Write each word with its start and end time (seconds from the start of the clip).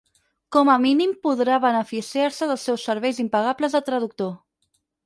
Com 0.55 0.71
a 0.75 0.77
mínim 0.85 1.13
podrà 1.27 1.59
beneficiar-se 1.67 2.51
dels 2.53 2.67
seus 2.71 2.89
serveis 2.91 3.25
impagables 3.27 3.79
de 3.79 3.85
traductor. 3.93 4.35